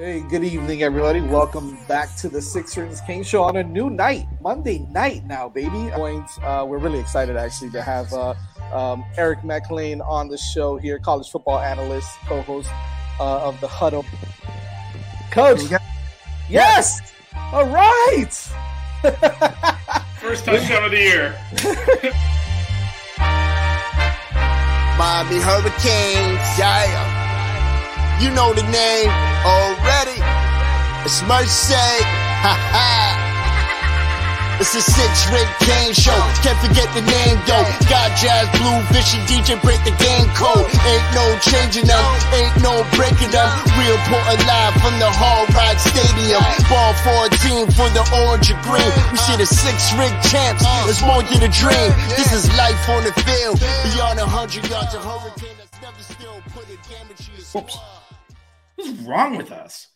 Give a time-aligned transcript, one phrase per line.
[0.00, 1.20] Hey, good evening, everybody.
[1.20, 5.50] Welcome back to the Sixth Ring Canes Show on a new night, Monday night now,
[5.50, 5.92] baby.
[5.92, 8.32] Uh, we're really excited actually to have uh,
[8.72, 12.70] um, Eric McLean on the show here, college football analyst, co-host
[13.20, 14.06] uh, of the Huddle.
[15.30, 15.60] Coach,
[16.48, 17.12] yes,
[17.52, 18.32] all right.
[20.18, 21.38] First touchdown of the year.
[24.96, 27.19] Miami Hurricanes, yeah.
[28.20, 29.10] You know the name
[29.48, 30.20] already.
[31.08, 31.72] It's Mercy.
[32.44, 33.30] Ha ha.
[34.60, 36.20] It's a six ring Kane show.
[36.44, 37.64] Can't forget the name though.
[37.88, 40.68] Got Jazz, Blu, Vision, DJ, break the game code.
[40.84, 42.04] Ain't no changing them,
[42.36, 43.48] ain't no breaking them.
[43.80, 46.44] Real put alive from the Hard Rock Stadium.
[46.68, 46.92] Ball
[47.24, 48.92] 14 for the orange and green.
[49.08, 50.60] We see the six ring champs.
[50.92, 51.90] It's more than a dream.
[52.20, 53.56] This is life on the field.
[53.96, 57.99] Beyond a hundred yards, a hurricane that's never still put a damage to your Oops.
[58.80, 59.88] What's wrong with us?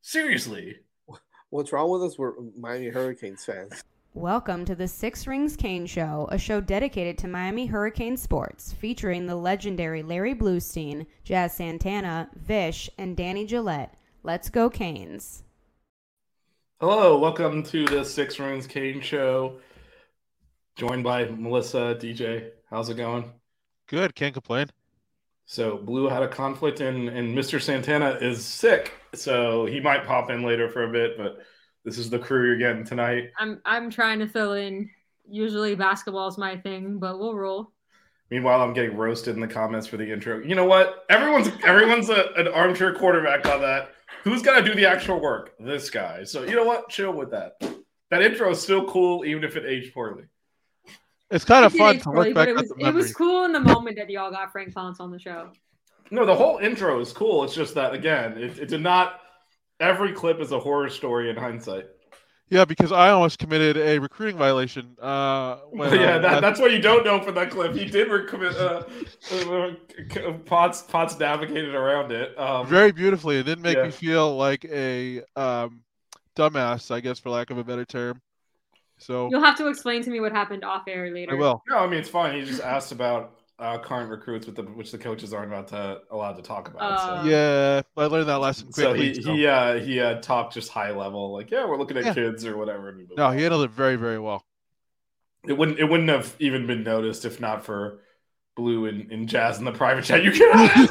[0.00, 0.76] Seriously.
[1.50, 2.18] What's wrong with us?
[2.18, 3.84] We're Miami Hurricanes fans.
[4.14, 9.26] Welcome to the Sixth Ring Canes Show, a show dedicated to Miami Hurricane sports, featuring
[9.26, 13.94] the legendary Larry Bluestein, Jazz Santana, Vish, and Danny Gillette.
[14.22, 15.42] Let's go, Canes.
[16.80, 19.58] Hello, welcome to the Sixth Ring Canes Show.
[20.74, 22.48] Joined by Melissa, DJ.
[22.70, 23.30] How's it going?
[23.88, 24.68] Good, can't complain.
[25.50, 27.60] So Blu had a conflict and and Mr.
[27.60, 31.38] Santana is sick, so he might pop in later for a bit, but
[31.84, 33.32] this is the crew you're getting tonight.
[33.36, 34.88] I'm I'm trying to fill in.
[35.28, 37.72] Usually basketball's my thing, but we'll roll.
[38.30, 40.38] Meanwhile, I'm getting roasted in the comments for the intro.
[40.38, 41.04] You know what?
[41.10, 43.90] Everyone's everyone's a, an armchair quarterback on that.
[44.22, 45.56] Who's gonna do the actual work?
[45.58, 46.22] This guy.
[46.22, 46.90] So you know what?
[46.90, 47.54] Chill with that.
[48.12, 50.26] That intro is still cool, even if it aged poorly.
[51.30, 53.12] It's kind of It fun to look but back it at was, the it was
[53.12, 55.50] cool in the moment that y'all got Frank Ponce on the show.
[56.10, 57.44] No, the whole intro is cool.
[57.44, 59.20] It's just that again, it, it did not.
[59.78, 61.86] Every clip is a horror story in hindsight.
[62.48, 64.96] Yeah, because I almost committed a recruiting violation.
[65.00, 67.74] Uh, when, yeah, uh, that, that's what you don't know from that clip.
[67.74, 68.56] He did recommit.
[68.56, 72.36] Uh, uh, Potts Potts navigated around it.
[72.36, 73.38] Um, very beautifully.
[73.38, 73.84] It didn't make Yeah.
[73.84, 75.84] me feel like a um,
[76.36, 78.20] dumbass, I guess, for lack of a better term.
[79.00, 81.32] So You'll have to explain to me what happened off air later.
[81.32, 81.62] I will.
[81.68, 82.38] no, I mean it's fine.
[82.38, 86.00] He just asked about uh, current recruits, with the which the coaches aren't about to
[86.10, 86.82] allowed to talk about.
[86.82, 87.28] Uh, so.
[87.28, 89.14] Yeah, I learned that lesson So quickly.
[89.14, 92.04] he so- he uh, he uh, talked just high level, like yeah, we're looking at
[92.06, 92.14] Yeah.
[92.14, 92.94] kids or whatever.
[93.16, 94.44] No, he handled it very, very well.
[95.46, 98.00] It wouldn't it wouldn't have even been noticed if not for
[98.56, 100.22] Blu and, and Jazz in the private chat.
[100.24, 100.90] You can't.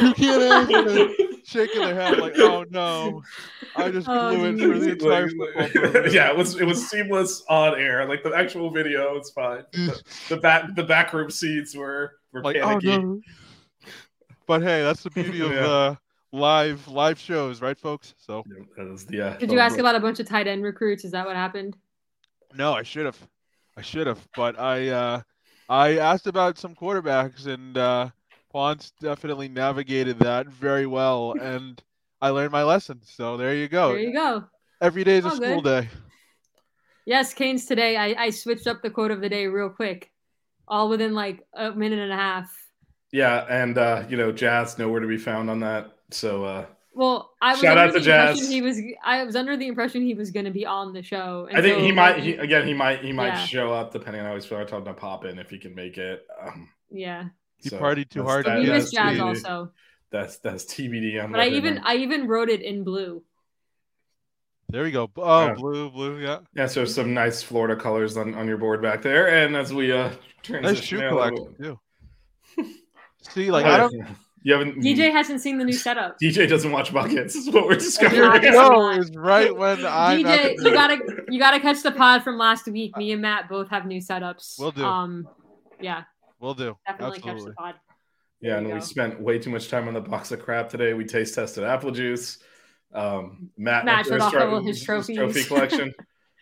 [0.00, 1.33] you can't answer it.
[1.46, 3.22] Shaking their head like, oh no,
[3.76, 7.42] I just Oh, blew it for the entire football yeah, it was it was seamless
[7.48, 8.06] on air.
[8.08, 9.64] Like the actual video, it's fine.
[9.74, 12.86] The, the back the backroom seats were were like, oh panicky.
[12.86, 13.20] no.
[14.46, 15.66] But hey, that's the beauty of Yeah.
[15.66, 15.94] uh,
[16.32, 18.14] live live shows, right, folks?
[18.18, 18.44] So
[18.76, 21.04] Yeah, was the, uh, Did you ask about a bunch of tight end recruits?
[21.04, 21.76] Is that what happened?
[22.54, 23.18] No, I should have.
[23.76, 24.26] I should have.
[24.36, 25.20] But I uh
[25.68, 28.10] I asked about some quarterbacks and uh
[28.54, 31.82] Ponce definitely navigated that very well and
[32.22, 33.00] I learned my lesson.
[33.04, 33.88] So there you go.
[33.88, 34.44] There you go.
[34.80, 35.82] Every day is a school good.
[35.82, 35.88] day.
[37.04, 37.96] Yes, Canes today.
[37.96, 40.10] I, I switched up the quote of the day real quick,
[40.68, 42.50] all within like a minute and a half.
[43.12, 45.98] Yeah, and uh, you know, Jazz nowhere to be found on that.
[46.10, 48.48] So uh, Well, I was Shout under out to the impression Jazz.
[48.48, 48.80] he was.
[49.04, 51.48] I was under the impression he was going to be on the show.
[51.52, 52.18] I think and he might.
[52.20, 53.04] He, again, he might.
[53.04, 53.46] He might Yeah.
[53.46, 54.64] show up depending on how he's feeling.
[54.64, 56.24] I told him to pop in if he can make it.
[56.40, 57.24] Um, Yeah,
[57.64, 58.46] He so partied too hard.
[58.46, 59.44] that- we Yeah, missed that's Jazz TBD.
[59.44, 59.72] also.
[60.10, 61.18] That's that's TBD.
[61.24, 63.22] On But I even not- I even wrote it in blue.
[64.70, 65.10] There we go.
[65.16, 65.54] Oh, Yeah.
[65.54, 66.38] blue, blue, yeah.
[66.54, 66.66] yeah.
[66.66, 69.28] So some nice Florida colors on, on your board back there.
[69.28, 70.10] And as we uh
[70.42, 71.78] transition Nice shoe there a little collection
[72.56, 72.68] too.
[73.30, 73.92] See, like I don't
[74.42, 74.80] You haven't.
[74.82, 76.18] DJ hasn't seen the new setup.
[76.22, 77.34] DJ doesn't watch buckets.
[77.34, 77.78] This is what we're Yeah.
[77.78, 78.42] discovering.
[78.42, 78.50] Yeah.
[78.50, 82.36] know is right when I'm at DJ, you gotta you gotta catch the pod from
[82.38, 82.96] last week.
[82.96, 84.58] Me and Matt both have new setups.
[84.60, 84.84] We'll do.
[84.84, 85.28] Um,
[85.80, 86.04] yeah,
[86.40, 86.76] Will do.
[86.86, 87.74] definitely catch the pod.
[88.40, 90.92] Yeah, and you we spent way too much time on the box of crap today.
[90.92, 92.38] We taste tested apple juice.
[92.92, 95.16] Um, Matt, Matt showed off trying- all his trophies.
[95.16, 95.94] trophy collection.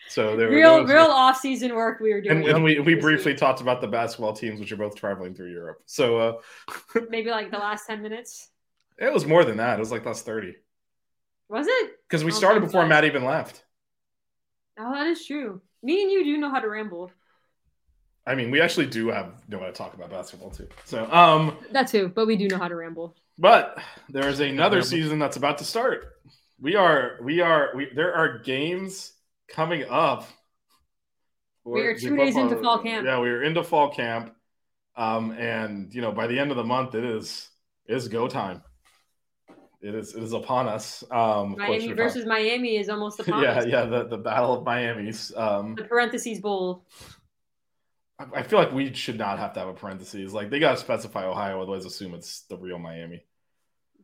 [0.08, 2.38] So there Real was, real off season work we were doing.
[2.38, 5.52] and, and we, we briefly talked about the basketball teams, which are both traveling through
[5.52, 5.80] Europe.
[5.86, 6.32] So uh,
[7.08, 8.50] maybe like the last ten minutes.
[8.98, 9.76] It was more than that.
[9.76, 10.54] It was like plus 30.
[11.48, 11.92] Was it?
[12.08, 12.88] Because we Oh, started before God.
[12.88, 13.64] Matt even left.
[14.78, 15.60] Oh, that is true.
[15.82, 17.10] Me and you do know how to ramble.
[18.26, 20.69] I mean, we actually do have know how to talk about basketball too.
[20.84, 23.16] So, um, That too, but we do know how to ramble.
[23.38, 23.78] but
[24.08, 26.06] there is another season that's about to start.
[26.60, 27.88] We are, we are, we.
[27.94, 29.12] There are games
[29.48, 30.28] coming up.
[31.64, 33.04] We are two the days into fall camp.
[33.04, 34.34] Yeah, we are into fall camp,
[34.96, 37.48] um, and you know, by the end of the month, it is
[37.86, 38.62] it is go time.
[39.80, 41.02] It is it is upon us.
[41.10, 41.18] Um,
[41.54, 43.66] of course, Miami you're versus Miami is almost talking- upon yeah, us.
[43.66, 45.32] yeah, the the battle of Miami's.
[45.36, 46.84] Um, The parentheses bowl.
[48.32, 50.32] I- I feel like we should not have to have a parentheses.
[50.32, 53.24] Like they gotta specify Ohio, otherwise assume it's the real Miami.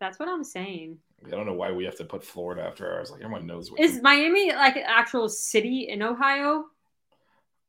[0.01, 0.99] That's what I'm saying.
[1.27, 3.11] I don't know why we have to put Florida after ours.
[3.11, 3.81] Like everyone knows what.
[3.81, 6.67] Is Miami like an actual city in Ohio?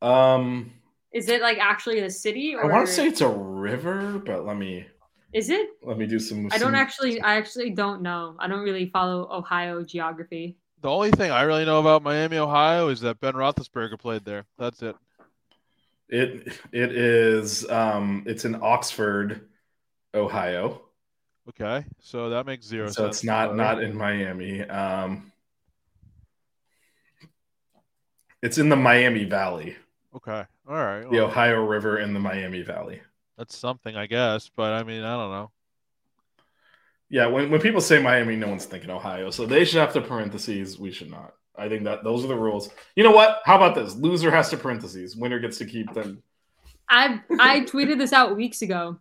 [0.01, 0.72] um,
[1.12, 4.57] Is it like actually a city I want to say it's a river, but let
[4.57, 4.86] me
[5.34, 5.69] is it?
[5.84, 6.45] let me do some.
[6.48, 8.36] I don't some- actually I actually don't know.
[8.40, 10.57] I don't really follow Ohio geography.
[10.81, 14.45] The only thing I really know about Miami, Ohio, is that Ben Roethlisberger played there.
[14.57, 14.95] That's it.
[16.10, 19.48] It it is um it's in Oxford,
[20.14, 20.82] Ohio.
[21.50, 23.18] Okay, so that makes zero so sense.
[23.18, 24.62] it's not not in Miami.
[24.64, 25.32] Um,
[28.42, 29.76] it's in the Miami Valley,
[30.16, 31.10] Okay, all right.
[31.10, 33.02] the well, Ohio River in the Miami Valley.
[33.38, 34.50] that's something, I guess.
[34.56, 35.52] But I mean, I don't know.
[37.10, 39.32] Yeah, when, when people say Miami, no one's thinking Ohio.
[39.32, 40.78] So they should have to parentheses.
[40.80, 41.34] We should not.
[41.60, 42.70] I think that those are the rules.
[42.96, 43.42] You know what?
[43.46, 43.96] How about this?
[43.96, 45.16] Loser has to parentheses.
[45.16, 46.24] Winner gets to keep them.
[46.90, 48.98] I I tweeted this out weeks ago.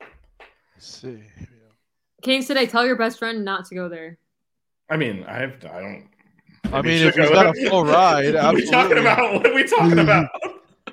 [0.00, 1.22] Let's see.
[2.22, 4.18] Canes today, tell your best friend not to go there.
[4.88, 6.08] I mean, I have, I don't.
[6.72, 7.66] I mean, if he's go got there.
[7.66, 9.34] a full ride, what are we talking about?
[9.34, 9.98] What are we talking hmm.
[9.98, 10.28] about?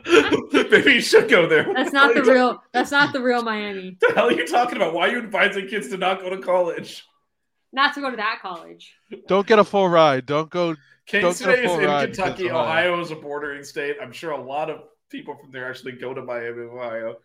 [0.71, 1.71] maybe he should go there.
[1.73, 3.97] That's not the What are you real that's not the real Miami.
[3.99, 4.93] the hell are you talking about?
[4.93, 7.08] Why are you advising kids to not go to college?
[7.71, 8.95] Not to go to that college.
[9.27, 10.25] Don't get a full ride.
[10.25, 10.75] Don't go.
[11.05, 12.49] Kansas Don't City is in Kentucky.
[12.49, 12.59] Ohio.
[12.59, 13.97] Uh, Ohio is a bordering state.
[14.01, 17.15] I'm sure a lot of people from there actually go to Miami, Ohio.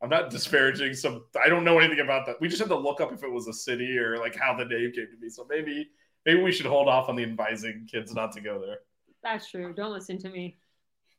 [0.00, 1.24] I'm not disparaging some.
[1.42, 2.36] I don't know anything about that.
[2.40, 4.64] We just had to look up if it was a city or like how the
[4.64, 5.28] name came to be.
[5.28, 5.90] So maybe
[6.26, 8.78] maybe we should hold off on the advising kids not to go there.
[9.22, 9.72] That's true.
[9.72, 10.58] Don't listen to me.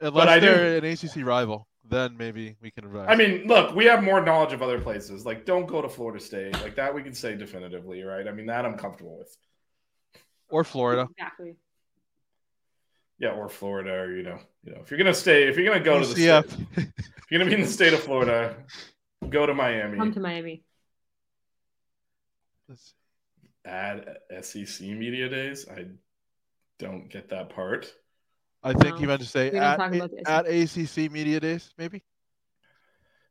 [0.01, 3.07] Unless I do- they're an ACC rival, then maybe we can advise.
[3.09, 5.25] I mean, look, we have more knowledge of other places.
[5.25, 6.53] Like, don't go to Florida State.
[6.61, 8.27] Like that, we can say definitively, right?
[8.27, 9.35] I mean, that I'm comfortable with.
[10.49, 11.07] or Florida.
[11.17, 11.55] Exactly.
[13.19, 15.83] Yeah, or Florida, or you know, you know, if you're gonna stay, if you're gonna
[15.83, 16.45] go to the state,
[16.77, 18.55] if you're gonna be in the state of Florida,
[19.29, 19.97] go to Miami.
[19.97, 20.63] Come to Miami.
[22.67, 22.93] Let's-
[23.65, 25.65] add SEC media days.
[25.69, 25.85] I
[26.79, 27.93] don't get that part.
[28.63, 31.73] I think No, you meant to say at, talk about the at ACC Media Days,
[31.77, 32.01] maybe.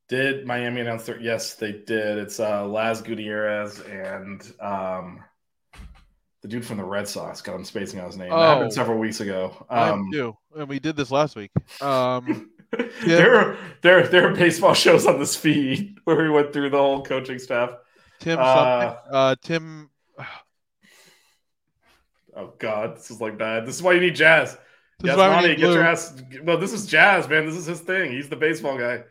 [0.09, 1.19] Did Miami announce their?
[1.21, 2.19] Yes, they did.
[2.19, 5.25] It's uh, Laz Gutierrez and um,
[6.43, 7.41] the dude from the Red Sox.
[7.41, 8.29] God, I'm spacing out his name.
[8.31, 8.75] That happened Oh.
[8.75, 9.65] several weeks ago.
[9.71, 11.51] I Um, do, and we did this last week.
[11.81, 12.51] Um,
[13.07, 16.79] there, are, there, there are baseball shows on this feed where we went through the
[16.79, 17.71] whole coaching staff.
[18.19, 18.43] Tim, Uh,
[19.11, 19.89] uh, Tim.
[22.35, 23.67] Oh God, this is like bad.
[23.67, 24.57] This is why you need Jazz.
[25.03, 26.23] This Yes, is why we Monty, need get your ass.
[26.45, 27.45] Well, this is Jazz, man.
[27.45, 28.13] This is his thing.
[28.13, 29.03] He's the baseball guy.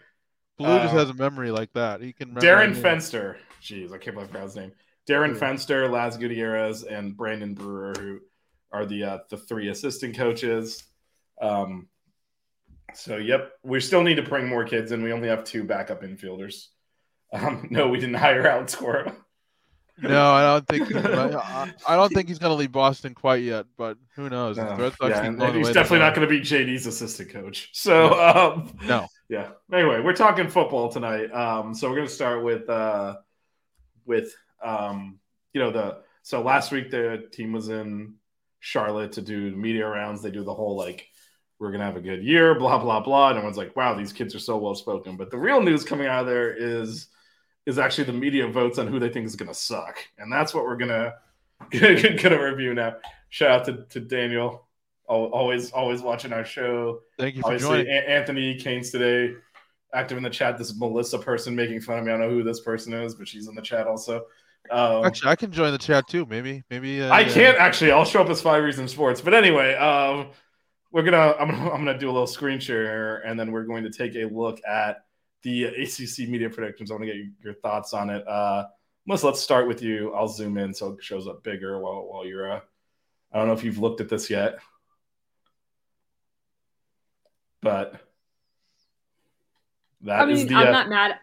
[0.57, 2.01] Blu just uh, has a memory like that.
[2.01, 2.33] He can.
[2.33, 2.73] remember Darren.
[2.75, 3.35] Fenster.
[3.61, 4.71] Jeez, I can't believe I forgot his name.
[5.09, 5.39] Darren Who?
[5.39, 8.19] Fenster, Laz Gutierrez, and Brandon Brewer, who
[8.71, 10.83] are the uh, the three assistant coaches.
[11.41, 11.87] Um,
[12.93, 15.03] so, yep, we still need to bring more kids in.
[15.03, 16.67] We only have two backup infielders.
[17.33, 19.13] Um, no, we didn't hire Alex Cora.
[19.97, 20.95] No, I don't think.
[21.05, 23.65] I, I don't think he's going to leave Boston quite yet.
[23.77, 24.55] But who knows?
[24.55, 27.69] The Red Sox yeah, and, and he's definitely not going to be JD's assistant coach.
[27.73, 29.07] So, um, No.
[29.29, 29.49] yeah.
[29.71, 31.31] Anyway, we're talking football tonight.
[31.31, 33.17] Um, so we're going to start with uh,
[34.05, 34.33] with
[34.63, 35.19] um,
[35.53, 38.15] you know the so last week the team was in
[38.59, 40.21] Charlotte to do media rounds.
[40.21, 41.07] They do the whole like
[41.59, 43.29] we're going to have a good year, blah blah blah.
[43.29, 45.15] And everyone's like, wow, these kids are so well spoken.
[45.15, 47.07] But the real news coming out of there is
[47.65, 50.53] is actually the media votes on who they think is going to suck, and that's
[50.53, 51.13] what we're gonna
[51.71, 52.95] gonna review now.
[53.29, 54.67] Shout out to, to Daniel,
[55.07, 57.01] always always watching our show.
[57.17, 57.87] Thank you for Obviously, joining.
[57.87, 59.35] A- Anthony Keynes today,
[59.93, 60.57] active in the chat.
[60.57, 62.11] This Melissa person making fun of me.
[62.11, 64.25] I don't know who this person is, but she's in the chat also.
[64.69, 66.25] Um, Actually, I can join the chat too.
[66.29, 67.01] Maybe, maybe.
[67.01, 67.91] Uh, I can't actually.
[67.91, 69.21] I'll show up as Five Reasons Sports.
[69.21, 70.27] But anyway, um,
[70.91, 73.83] we're gonna I'm gonna I'm gonna do a little screen share, and then we're going
[73.83, 75.05] to take a look at
[75.43, 76.91] the ACC media predictions.
[76.91, 78.27] I want to get your, your thoughts on it.
[78.27, 78.65] Uh,
[79.05, 80.13] Melissa, let's start with you.
[80.13, 82.51] I'll zoom in so it shows up bigger while while you're.
[82.51, 82.59] Uh,
[83.31, 84.59] I don't know if you've looked at this yet,
[87.61, 87.99] but
[90.01, 90.55] that I is mean, the.
[90.55, 91.15] I'm uh, not mad.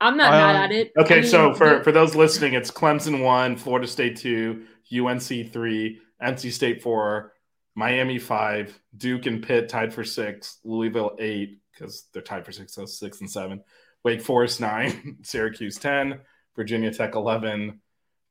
[0.00, 0.92] I'm not I, mad um, at it.
[0.98, 5.52] Okay, I mean, so for for those listening, it's Clemson one, Florida State two, UNC
[5.52, 7.32] three, NC State four,
[7.74, 12.74] Miami five, Duke and Pitt tied for six, Louisville eight because they're tied for six,
[12.74, 13.62] so six and seven,
[14.04, 16.20] Wake Forest nine, Syracuse ten,
[16.54, 17.80] Virginia Tech eleven,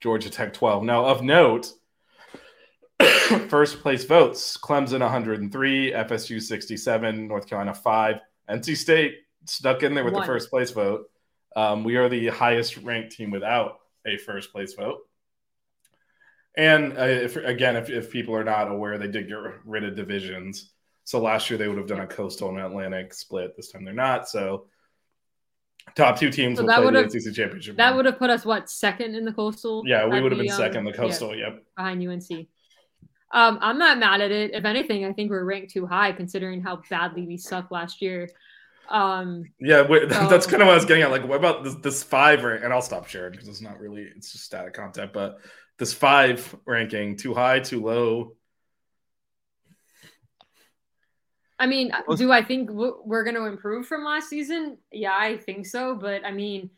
[0.02, 0.84] Georgia Tech twelve.
[0.84, 1.72] Now of note.
[3.50, 8.16] First place votes Clemson 103, FSU 67, North Carolina 5,
[8.50, 10.24] NC State stuck in there with One.
[10.24, 11.10] the first place vote.
[11.56, 15.00] Um, we are the highest ranked team without a first place vote.
[16.58, 19.96] And uh, if, again, if, if people are not aware, they did get rid of
[19.96, 20.72] divisions.
[21.06, 23.56] So last year they would have done a coastal and Atlantic split.
[23.56, 24.28] This time they're not.
[24.28, 24.66] So
[25.96, 27.78] top two teams So will that play the ACC championship.
[27.78, 29.84] that would have put us what second in the coastal?
[29.86, 31.36] yeah, we would have been um, second in the yeah, coastal.
[31.36, 31.64] Yep.
[31.78, 32.48] behind UNC.
[33.32, 34.54] Um, I'm not mad at it.
[34.54, 38.30] If anything, I think we're ranked too high considering how badly we sucked last year.
[38.90, 41.12] Um, Yeah, wait, that's kind of what I was getting at.
[41.12, 42.64] Like, what about this, this five rank?
[42.64, 45.12] And I'll stop sharing because it's not really, it's just static content.
[45.12, 45.40] But
[45.78, 48.36] this five ranking, too high, too low.
[51.58, 54.78] I mean, uh, Well- do I think we're going to improve from last season?
[54.92, 55.96] Yeah, I think so.
[55.96, 56.70] But I mean,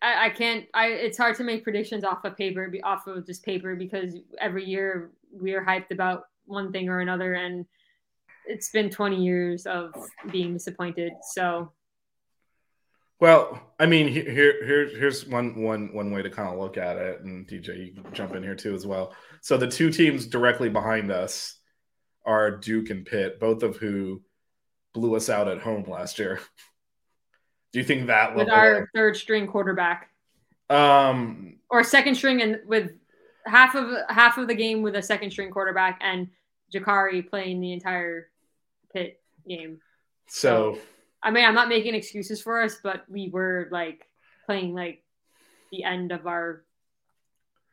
[0.00, 0.66] I, I can't.
[0.74, 4.64] I it's hard to make predictions off of paper, off of just paper, because every
[4.64, 7.66] year we are hyped about one thing or another, and
[8.46, 9.92] it's been 20 years of
[10.30, 11.12] being disappointed.
[11.32, 11.72] So
[13.20, 16.96] Well, I mean, here, here, here's one, one, one way to kind of look at
[16.96, 19.12] it, and DJ, you can jump in here too as well.
[19.42, 21.57] So the two teams directly behind us
[22.28, 24.22] are Duke and Pitt, both of who
[24.92, 26.40] blew us out at home last year.
[27.72, 30.10] Do you think that with our third string quarterback
[30.70, 32.92] um, or second string, and with
[33.46, 36.28] half of half of the game with a second string quarterback and
[36.72, 38.28] Jacurri playing the entire
[38.92, 39.80] Pitt game.
[40.28, 40.78] so
[41.22, 44.06] I mean, I'm not making excuses for us, but we were like
[44.46, 45.02] playing like
[45.72, 46.64] the end of our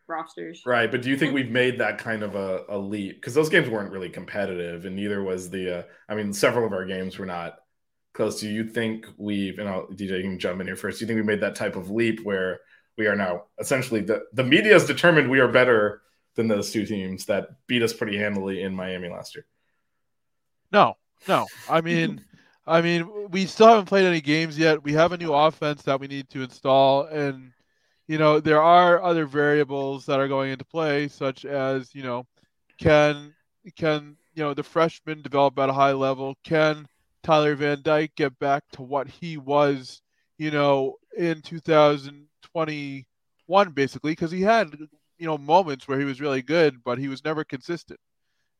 [0.08, 0.64] rosters.
[0.66, 3.16] Right, but do you think we've made that kind of a, a leap?
[3.16, 5.80] Because those games weren't really competitive, and neither was the.
[5.80, 7.58] Uh, I mean, several of our games were not
[8.14, 8.40] close.
[8.40, 9.60] Do you think we've?
[9.60, 11.00] And I'll, DJ, you can jump in here first.
[11.00, 12.60] Do you think we made that type of leap where
[12.98, 16.02] we are now essentially the the media has determined we are better
[16.36, 19.46] than those two teams that beat us pretty handily in Miami last year?
[20.72, 20.98] No,
[21.28, 21.48] no.
[21.70, 22.22] I mean,
[22.68, 24.84] I mean, we still haven't played any games yet.
[24.84, 27.52] We have a new offense that we need to install, and
[28.08, 32.28] you know, there are other variables that are going into play, such as you know,
[32.78, 33.34] can
[33.76, 36.36] can you know the freshman develop at a high level?
[36.44, 36.88] Can
[37.24, 40.02] Tyler Van Dyke get back to what he was,
[40.38, 44.78] you know, in 2021, basically, because he had
[45.18, 48.00] you know moments where he was really good, but he was never consistent.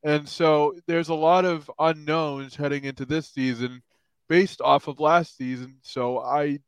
[0.04, 3.82] And so there's a lot of unknowns heading into this season
[4.28, 5.78] based off of last season.
[5.82, 6.60] So I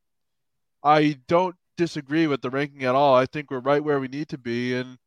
[0.83, 3.15] I don't disagree with the ranking at all.
[3.15, 4.97] I think we're right where we need to be and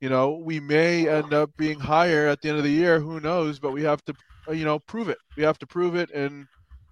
[0.00, 3.18] you know, we may end up being higher at the end of the year, who
[3.18, 4.14] knows, but we have to
[4.46, 5.18] uh, you know, prove it.
[5.36, 6.46] We have to prove it and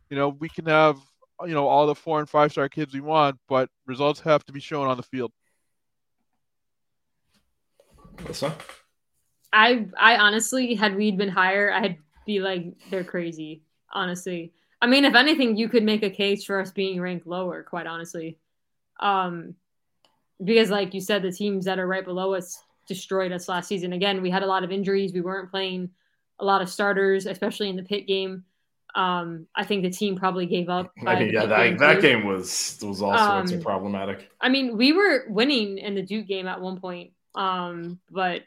[0.09, 0.99] you know, we can have
[1.45, 4.53] you know all the four and five star kids we want, but results have to
[4.53, 5.33] be shown on the field.
[8.19, 8.53] Alyssa?
[9.53, 13.63] I I honestly, had we been higher, I'd be like, they're crazy.
[13.93, 17.63] Honestly, I mean, if anything, you could make a case for us being ranked lower.
[17.63, 18.39] Quite honestly,
[19.01, 19.55] um,
[20.43, 23.93] because like you said, the teams that are right below us destroyed us last season.
[23.93, 25.13] Again, we had a lot of injuries.
[25.13, 25.91] We weren't playing
[26.39, 28.45] a lot of starters, especially in the Pitt game.
[28.95, 30.93] Um, I think the team probably gave up.
[31.05, 34.31] I mean, yeah, that, that game was was all sorts Um, of problematic.
[34.41, 38.43] I mean, we were winning in the Duke game at one point, um, but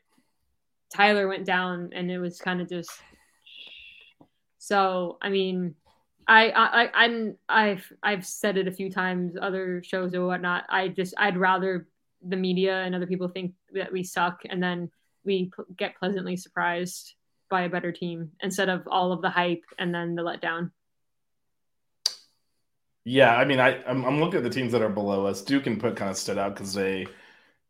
[0.93, 2.91] Tyler went down, and it was kind of just.
[4.57, 5.75] So I mean,
[6.27, 10.65] I I I'm I've I've said it a few times, other shows or whatnot.
[10.69, 11.87] I just I'd rather
[12.21, 14.91] the media and other people think that we suck, and then
[15.23, 17.13] we p- get pleasantly surprised
[17.49, 20.71] by a better team instead of all of the hype and then the letdown.
[23.05, 25.41] Yeah, I mean, I I'm, I'm looking at the teams that are below us.
[25.41, 27.07] Duke and Pitt kind of stood out because they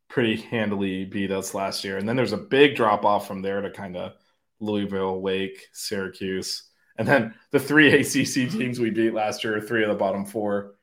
[0.08, 3.60] pretty handily beat us last year, and then there's a big drop off from there
[3.60, 4.14] to kind of
[4.58, 6.64] Louisville, Wake, Syracuse,
[6.98, 10.24] and then the three ACC teams we beat last year are three of the bottom
[10.26, 10.74] four.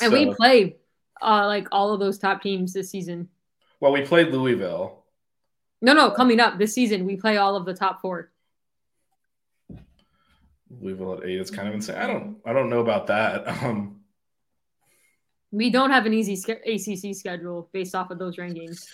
[0.00, 0.76] And we play
[1.20, 3.28] uh, like all of those top teams this season.
[3.80, 5.04] well, we played Louisville.
[5.82, 8.30] No, no, coming up this season, we play all of the top four.
[10.80, 11.96] Louisville at eight is kind of insane.
[11.96, 13.46] I don't I don't know about that.
[13.64, 13.96] Um,
[15.52, 18.84] We don't have an easy ACC schedule based off of those rankings.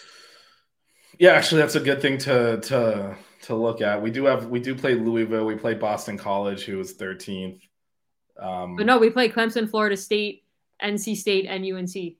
[1.18, 4.00] yeah, actually, that's a good thing to to to look at.
[4.02, 5.46] We do have we do play Louisville.
[5.46, 7.62] We play Boston College, who was thirteenth.
[8.38, 10.44] Um, But no, we play Clemson, Florida State,
[10.82, 12.16] NC State, and UNC.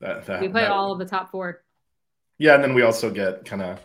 [0.00, 1.62] That, that, We play that- all of the top four.
[2.38, 3.80] Yeah, and then we also get kind of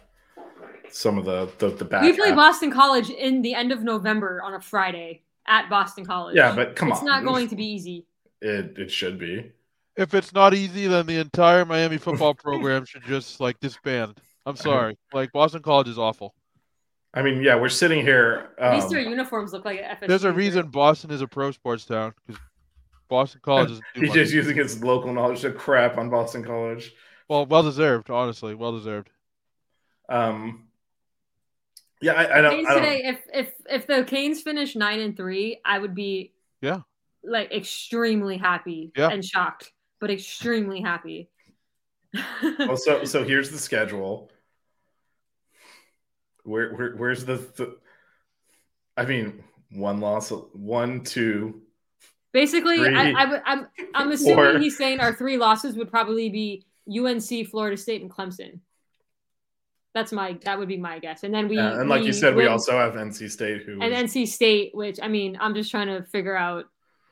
[0.89, 2.01] some of the the, the back.
[2.01, 2.35] we play half.
[2.37, 6.35] Boston College in the end of November on a Friday at Boston College.
[6.35, 8.05] Yeah, but come it's on, it's not going to be easy.
[8.41, 9.51] It it should be.
[9.97, 14.19] If it's not easy, then the entire Miami football program should just like disband.
[14.45, 14.97] I'm sorry.
[15.13, 16.33] Like Boston College is awful.
[17.13, 18.49] I mean, yeah, we're sitting here.
[18.59, 20.07] At least their Um, uniforms look like FSU.
[20.07, 22.41] There's a reason Boston is a pro sports town because
[23.09, 26.93] Boston College is he's just using his local knowledge to crap on Boston College.
[27.27, 28.09] well, well deserved.
[28.11, 29.09] Honestly, well deserved.
[30.07, 30.67] Um,
[32.01, 32.51] yeah, I, I don't.
[32.51, 35.93] Canes I don't today, if if if the Canes finish nine and three, I would
[35.95, 36.81] be Yeah.
[37.23, 39.09] like extremely happy Yeah.
[39.09, 41.29] and shocked, but extremely happy.
[42.13, 44.29] Well, oh, so so here's the schedule.
[46.43, 47.77] Where where where's the, the
[48.97, 51.61] I mean, one loss, one, two.
[52.31, 54.59] Basically, Three, I, I would- I'm I'm assuming four.
[54.59, 58.59] he's saying our three losses would probably be UNC, Florida State, and Clemson.
[59.95, 62.13] That's my that would be my guess, and then we Yeah, and like we you
[62.13, 65.55] said, we also have NC State, who and is- NC State, which I mean, I'm
[65.55, 66.65] just trying to figure out.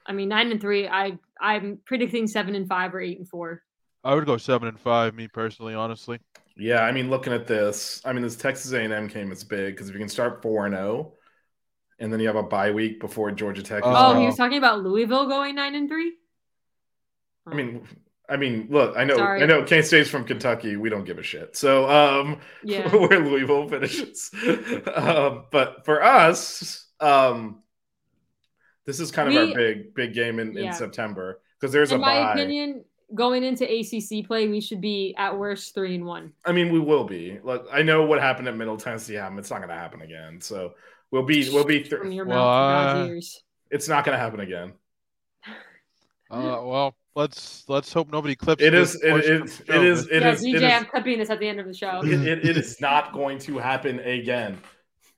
[0.05, 0.87] I mean, nine and three.
[0.87, 3.63] I I'm predicting seven and five or eight and four.
[4.03, 6.19] I would go seven and five, me personally, honestly.
[6.55, 6.81] yeah.
[6.81, 9.93] I mean, looking at this, I mean, this Texas A&M game is big because if
[9.93, 11.13] you can start four and zero,
[11.99, 13.81] and then you have a bye week before Georgia Tech.
[13.83, 14.19] Oh, Oh, well.
[14.19, 16.13] he was talking about Louisville going nine and three.
[17.45, 17.87] I mean,
[18.29, 19.41] I mean, look, I know, Sorry.
[19.41, 20.75] I know, K State's from Kentucky.
[20.75, 21.55] We don't give a shit.
[21.57, 22.87] So, um, Yeah.
[22.95, 24.29] where Louisville finishes.
[24.95, 27.63] um, but for us, um,
[28.85, 31.95] this is kind of We- our big, big game in, in September because there's a
[31.95, 32.33] in my bye.
[32.33, 32.83] opinion,
[33.15, 36.33] going into ACC play, we should be at worst three and one.
[36.45, 37.39] I mean, we will be.
[37.43, 39.13] Like, I know what happened at Middle Tennessee.
[39.15, 39.37] Ham.
[39.39, 40.41] It's not going to happen again.
[40.41, 40.73] So
[41.11, 41.83] we'll be, we'll be.
[41.83, 43.43] From Th- your Well, mouth to uh, God's ears.
[43.71, 44.73] it's not going to happen again.
[46.29, 48.61] Uh, well, let's let's hope nobody clips.
[48.61, 49.01] It this is.
[49.01, 49.59] It portion is.
[49.61, 50.03] of the It show, is.
[50.07, 50.43] but- It yeah, is.
[50.43, 50.63] DJ, It is.
[50.73, 52.01] I'm clipping this at the end of the show.
[52.03, 54.57] It, it, it is not going to happen again.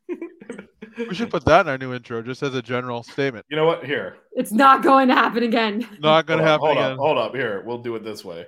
[1.08, 3.46] We should put that in our new intro, just as a general statement.
[3.50, 3.86] You know what?
[3.86, 5.88] Here, It's not going to happen again.
[6.00, 6.92] Not gonna hold up, happen hold again.
[6.92, 7.36] Up, hold up.
[7.36, 8.48] Here, we'll do it this way.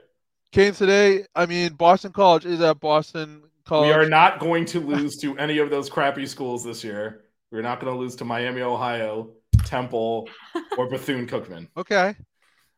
[0.52, 1.26] Canes today.
[1.36, 3.88] I mean, Boston College is at Boston College.
[3.88, 7.24] We are not going to lose to any of those crappy schools this year.
[7.52, 9.30] We're not going to lose to Miami, Ohio,
[9.66, 10.30] Temple,
[10.78, 11.68] or Bethune Cookman.
[11.78, 12.16] Okay.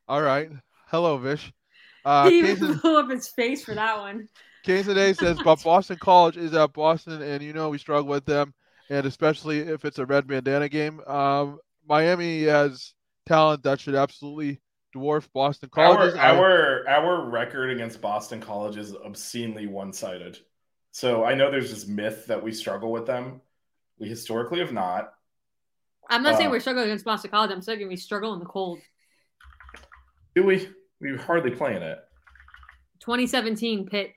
[0.08, 0.52] All right.
[0.88, 1.52] Hello, Vish.
[2.06, 4.28] Uh, he Canes, even blew up his face for that one.
[4.64, 8.26] Canes today says, but Boston College is at Boston, and you know we struggle with
[8.26, 8.54] them,
[8.94, 11.02] and especially if it's a red bandana game.
[11.08, 11.58] Um,
[11.90, 12.94] Miami has
[13.26, 14.62] talent that should absolutely
[14.96, 16.16] dwarf Boston Our, College's.
[16.16, 20.38] I- our our record against Boston College is obscenely one sided.
[20.92, 23.42] So I know there's this myth that we struggle with them.
[23.98, 25.12] We historically have not.
[26.08, 27.50] I'm not saying Uh, we're struggling against Boston College.
[27.50, 28.80] I'm saying we struggle in the cold.
[30.36, 30.70] Do we?
[31.00, 31.98] We hardly play in it.
[33.00, 34.14] 2017 Pitt.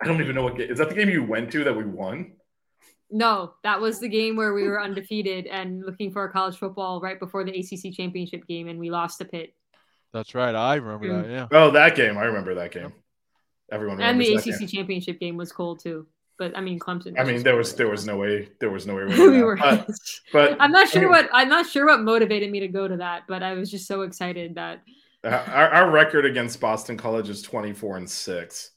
[0.00, 0.70] I don't even know what game.
[0.70, 2.32] Is that the game you went to that we won?
[3.10, 7.18] No, that was the game where we were undefeated and looking for college football right
[7.18, 9.54] before the ACC championship game, and we lost to Pitt.
[10.12, 10.54] That's right.
[10.54, 11.22] I remember Mm.
[11.22, 11.30] that.
[11.30, 11.46] Yeah.
[11.52, 12.16] Oh, that game.
[12.18, 12.92] I remember that game.
[13.70, 14.68] Everyone And the that ACC game.
[14.68, 16.06] championship game was cold too.
[16.38, 17.18] But I mean, Clemson.
[17.18, 19.56] I mean, there was there was no way there was no way we winning were.
[19.56, 19.88] But,
[20.32, 22.86] but I'm not I sure mean, what I'm not sure what motivated me to go
[22.86, 24.82] to that, but I was just so excited that
[25.24, 28.70] uh, our, our record against Boston College is 24 and six.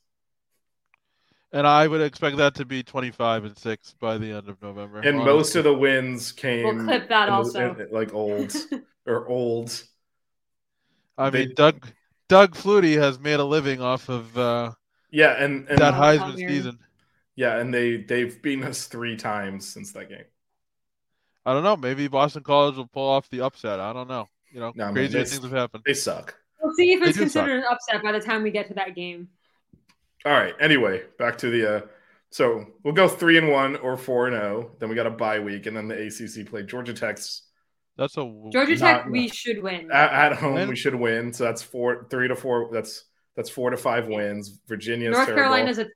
[1.53, 4.99] And I would expect that to be 25 and 6 by the end of November.
[4.99, 7.75] And most of the wins came we'll clip that in the- also.
[7.75, 8.55] in- like old
[9.05, 9.83] or old.
[11.17, 11.87] I they- mean, Doug
[12.29, 14.71] Doug Flutie has made a living off of uh,
[15.11, 16.79] Yeah, and, and that Heisman season.
[17.35, 20.23] yeah, and they they've beaten us three times since that game.
[21.45, 21.75] I don't know.
[21.75, 23.79] Maybe Boston College will pull off the upset.
[23.81, 24.29] I don't know.
[24.51, 25.83] You know, No, man, crazier things have happened.
[25.85, 26.35] They suck.
[26.61, 27.45] We'll see if it's do suck.
[27.45, 29.27] considered an upset by the time we get to that game.
[30.25, 30.53] All right.
[30.59, 31.75] Anyway, back to the.
[31.77, 31.81] uh
[32.29, 34.71] So we'll go three and one or four and zero.
[34.79, 37.43] Then we got a bye week, and then the ACC played Georgia Tech's
[37.97, 39.91] That's a Georgia Not- Tech, we should win.
[39.91, 40.53] at, at home.
[40.55, 40.69] Win.
[40.69, 41.33] We should win.
[41.33, 42.69] So that's four, three to four.
[42.71, 43.05] That's
[43.35, 44.59] that's four to five wins.
[44.67, 45.43] Virginia's North terrible.
[45.43, 45.87] Carolina's a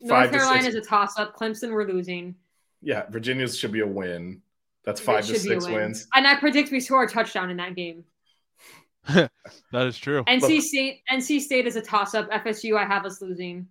[0.00, 1.34] North to Carolina's a toss up.
[1.36, 2.34] Clemson, we're losing.
[2.82, 3.04] yeah.
[3.10, 4.40] Virginia's should be a win.
[4.84, 5.74] That's It five to should be a six win.
[5.74, 6.06] wins.
[6.14, 8.04] And I predict we score a touchdown in that game.
[9.72, 10.22] that is true.
[10.24, 12.30] NC State, NC State is a toss up.
[12.30, 13.66] FSU, I have us losing.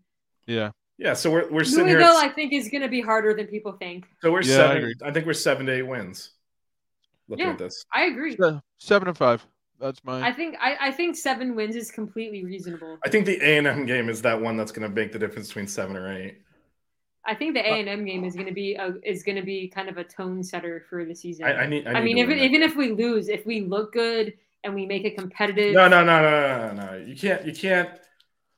[0.45, 0.71] Yeah.
[0.97, 1.13] Yeah.
[1.13, 1.97] So we're we're sitting here.
[1.99, 4.05] Louisville, at- I think, is going to be harder than people think.
[4.21, 4.77] so we're Yeah, seven.
[4.77, 4.95] agree.
[5.03, 6.31] I, think we're seven to eight wins.
[7.27, 7.51] Looking Yeah.
[7.51, 7.85] at this.
[7.93, 8.35] I agree.
[8.35, 9.45] Se- Seven and five.
[9.79, 10.23] That's mine.
[10.23, 12.97] I think I, I think seven wins is completely reasonable.
[13.05, 15.19] I think the A and M game is that one that's going to make the
[15.19, 16.39] difference between seven or eight.
[17.25, 19.43] I think the A and M game is going to be a, is going to
[19.43, 21.45] be kind of a tone setter for the season.
[21.45, 21.85] I, I need.
[21.85, 25.03] I, I mean, if, even if we lose, if we look good and we make
[25.05, 26.97] it competitive, no, no, no, no, no, no.
[27.05, 27.45] You can't.
[27.45, 27.89] You can't.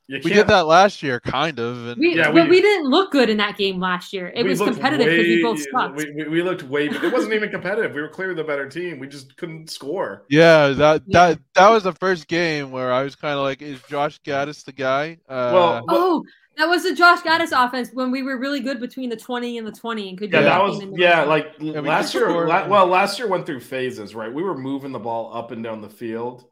[0.08, 0.24] You can't.
[0.24, 1.86] We did that last year, kind of.
[1.86, 4.32] And we, Yeah, but we- we didn't look good in that game last year.
[4.34, 5.96] It was competitive because we both sucked.
[5.96, 6.86] We, we, we looked way.
[6.88, 7.94] It wasn't even competitive.
[7.94, 8.98] We were clearly the better team.
[8.98, 10.24] We just couldn't score.
[10.28, 11.28] Yeah, that Yeah.
[11.28, 14.64] that that was the first game where I was kind of like, "Is Josh Gattis
[14.64, 16.24] the guy?" Uh, Well, oh,
[16.60, 19.66] that was the Josh Gattis offense when we were really good between the twenty and
[19.66, 21.20] the twenty and could Yeah, that was yeah.
[21.20, 21.28] red.
[21.28, 22.46] Like we last year.
[22.46, 24.32] La- well, last year went through phases, right?
[24.32, 26.44] We were moving the ball up and down the field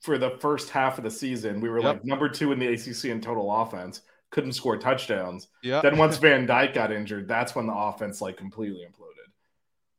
[0.00, 1.60] for the first half of the season.
[1.60, 1.84] We were Yep.
[1.84, 4.00] like number two in the ACC in total offense.
[4.30, 5.48] Couldn't score touchdowns.
[5.62, 5.80] yeah.
[5.82, 9.30] Then once Van Dyke got injured, that's when the offense like completely imploded.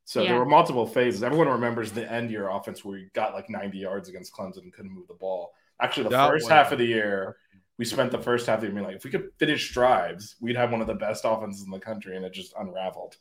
[0.05, 0.29] So Yeah.
[0.31, 1.21] there were multiple phases.
[1.21, 4.73] Everyone remembers the end year offense where we got like 90 yards against Clemson and
[4.73, 5.53] couldn't move the ball.
[5.79, 7.37] Actually, the That first one- half of the year,
[7.81, 10.35] we spent the first half of the year being like, if we could finish drives,
[10.39, 13.17] we'd have one of the best offenses in the country, and it just unraveled.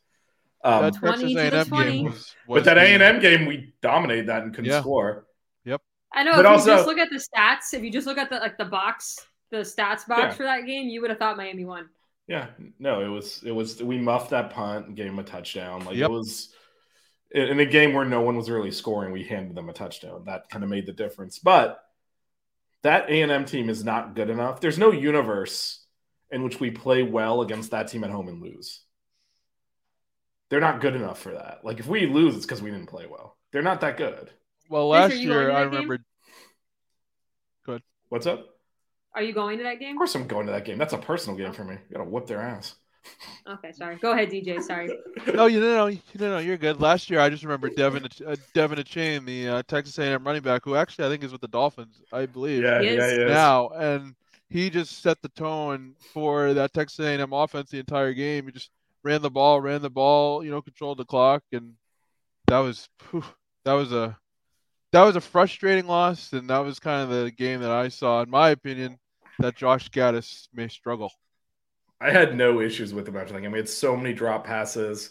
[0.63, 1.91] Um, that 20 Texas to the A&M 20.
[1.93, 4.83] game was, but that A and M game, we dominated that and couldn't Yeah.
[4.83, 5.25] score.
[5.65, 5.81] Yep.
[6.13, 6.33] I know.
[6.33, 8.37] But if also- you just look at the stats, if you just look at the
[8.37, 9.17] like the box,
[9.51, 10.31] the stats box Yeah.
[10.33, 11.89] for that game, you would have thought Miami won.
[12.27, 15.87] Yeah, no, it was it was we muffed that punt and gave him a touchdown.
[15.87, 16.11] Like Yep.
[16.11, 16.55] it was
[17.31, 20.27] in in a game where no one was really scoring, we handed them a touchdown.
[20.27, 21.39] That kind of made the difference.
[21.39, 21.83] But
[22.83, 24.61] that A and M team is not good enough.
[24.61, 25.85] There's no universe
[26.31, 28.83] in which we play well against that team at home and lose.
[30.49, 31.61] They're not good enough for that.
[31.65, 33.37] Like if we lose, it's because we didn't play well.
[33.53, 34.31] They're not that good.
[34.69, 35.89] Well, last are year I that game?
[35.89, 36.05] remember.
[38.09, 38.45] What's up?
[39.15, 39.91] Are you going to that game?
[39.91, 39.97] Of game?
[39.99, 40.79] course, I'm going to that game.
[40.79, 41.75] That's a personal game for me.
[41.89, 42.75] You gotta whoop their ass.
[43.47, 43.97] Okay, sorry.
[43.97, 44.63] Go ahead, DJ.
[44.63, 44.97] Sorry.
[45.35, 46.81] No, you know, you know, you're good.
[46.81, 50.63] Last year, I just remember Devin, uh, De'Von Achane, the uh, Texas A&M running back,
[50.65, 52.63] who actually I think is with the Dolphins, I believe.
[52.63, 53.19] Yeah, He yeah, is.
[53.19, 53.25] yeah.
[53.25, 54.15] now, and
[54.49, 58.47] he just set the tone for that Texas A&M offense the entire game.
[58.47, 58.71] He just
[59.03, 61.75] ran the ball, ran the ball, you know, controlled the clock, and
[62.47, 63.25] that was phew,
[63.65, 64.17] that was a
[64.93, 68.23] that was a frustrating loss, and that was kind of the game that I saw,
[68.23, 68.99] in my opinion,
[69.39, 71.13] that Josh Gattis may struggle.
[72.01, 73.53] I had no issues with the after that game.
[73.53, 75.11] We had so many drop passes.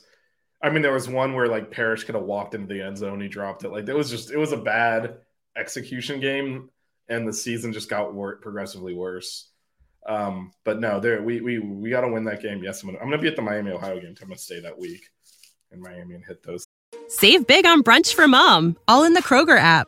[0.61, 3.21] I mean, there was one where like Parrish could have walked into the end zone.
[3.21, 3.69] He dropped it.
[3.69, 5.17] Like it was just it was a bad
[5.55, 6.69] execution game,
[7.07, 9.49] and the season just got wor- progressively worse.
[10.05, 12.63] Um, but no, there we we we got to win that game.
[12.63, 14.15] Yes, I'm gonna I'm gonna be at the Miami Ohio game.
[14.21, 15.09] I'm gonna stay that week
[15.71, 16.65] in Miami and hit those.
[17.07, 19.87] Save big on brunch for mom, all in the Kroger app.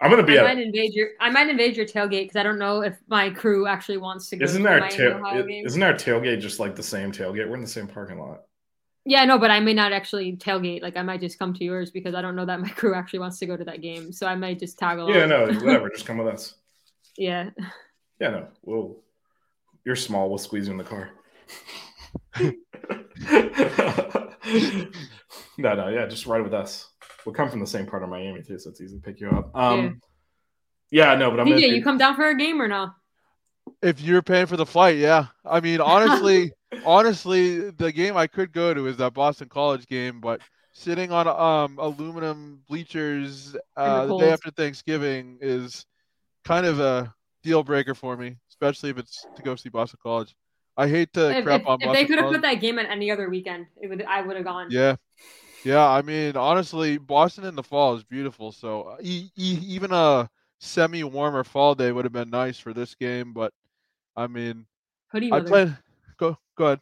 [0.00, 0.54] I'm gonna be I at.
[0.56, 3.66] might invade your I might invade your tailgate because I don't know if my crew
[3.66, 5.16] actually wants to go Isn't to our the Miami, tail?
[5.16, 5.66] Ohio game.
[5.66, 7.48] Isn't our tailgate just like the same tailgate?
[7.48, 8.42] We're in the same parking lot.
[9.04, 10.82] Yeah, no, but I may not actually tailgate.
[10.82, 13.20] Like I might just come to yours because I don't know that my crew actually
[13.20, 14.12] wants to go to that game.
[14.12, 15.14] So I might just tag along.
[15.14, 15.88] Yeah, no, whatever.
[15.90, 16.54] just come with us.
[17.16, 17.50] yeah.
[18.20, 18.48] Yeah, no.
[18.62, 18.96] We'll.
[19.84, 20.28] You're small.
[20.28, 21.10] We'll squeeze you in the car.
[25.58, 26.88] no, no, yeah, just ride with us.
[27.24, 29.28] We'll come from the same part of Miami too, so it's easy to pick you
[29.30, 29.54] up.
[29.54, 30.00] Um,
[30.90, 32.90] yeah, no, but I'm gonna DJ, you come down for a game or no?
[33.82, 35.26] If you're paying for the flight, yeah.
[35.44, 36.52] I mean, honestly,
[36.86, 40.40] honestly, the game I could go to is that Boston College game, but
[40.72, 45.84] sitting on um aluminum bleachers uh, the day after Thanksgiving is
[46.44, 50.34] kind of a deal breaker for me, especially if it's to go see Boston College.
[50.76, 52.78] I hate to If, crap if- on if Boston they could have put that game
[52.78, 54.68] at any other weekend, it would I would have gone.
[54.70, 54.96] Yeah.
[55.64, 58.52] Yeah, I mean, honestly, Boston in the fall is beautiful.
[58.52, 62.94] So uh, e- e- even a semi-warmer fall day would have been nice for this
[62.94, 63.32] game.
[63.32, 63.52] But
[64.16, 64.66] I mean,
[65.08, 65.48] Hoodie I weather.
[65.48, 65.76] played.
[66.18, 66.80] Go, go ahead.